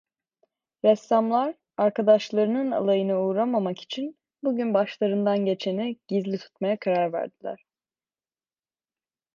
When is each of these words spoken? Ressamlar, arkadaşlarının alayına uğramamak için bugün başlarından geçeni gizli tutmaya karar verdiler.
Ressamlar, 0.85 1.53
arkadaşlarının 1.77 2.71
alayına 2.71 3.21
uğramamak 3.23 3.81
için 3.81 4.17
bugün 4.43 4.73
başlarından 4.73 5.45
geçeni 5.45 5.97
gizli 6.07 6.37
tutmaya 6.37 6.79
karar 6.79 7.13
verdiler. 7.13 7.65